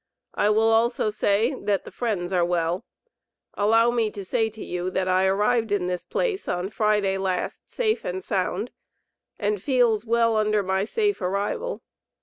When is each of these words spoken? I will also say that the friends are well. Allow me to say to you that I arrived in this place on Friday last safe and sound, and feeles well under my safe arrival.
I 0.33 0.49
will 0.49 0.71
also 0.71 1.11
say 1.11 1.53
that 1.53 1.85
the 1.85 1.91
friends 1.91 2.33
are 2.33 2.43
well. 2.43 2.83
Allow 3.53 3.91
me 3.91 4.09
to 4.09 4.25
say 4.25 4.49
to 4.49 4.65
you 4.65 4.89
that 4.89 5.07
I 5.07 5.27
arrived 5.27 5.71
in 5.71 5.85
this 5.85 6.05
place 6.05 6.47
on 6.47 6.71
Friday 6.71 7.19
last 7.19 7.69
safe 7.69 8.03
and 8.03 8.23
sound, 8.23 8.71
and 9.37 9.59
feeles 9.61 10.03
well 10.03 10.37
under 10.37 10.63
my 10.63 10.85
safe 10.85 11.21
arrival. 11.21 11.83